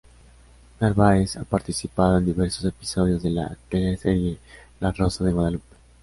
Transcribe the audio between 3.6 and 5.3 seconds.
teleserie "La rosa